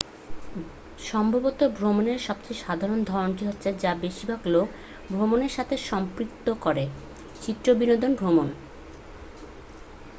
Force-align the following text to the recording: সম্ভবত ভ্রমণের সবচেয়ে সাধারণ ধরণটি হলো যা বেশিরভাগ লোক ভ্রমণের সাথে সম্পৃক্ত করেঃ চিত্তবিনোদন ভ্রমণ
সম্ভবত 1.05 1.59
ভ্রমণের 1.77 2.19
সবচেয়ে 2.27 2.61
সাধারণ 2.63 2.99
ধরণটি 3.09 3.41
হলো 3.43 3.71
যা 3.79 3.91
বেশিরভাগ 4.01 4.41
লোক 4.53 4.67
ভ্রমণের 5.09 5.51
সাথে 5.57 5.75
সম্পৃক্ত 5.89 6.47
করেঃ 6.63 6.89
চিত্তবিনোদন 7.41 8.11
ভ্রমণ 8.19 8.47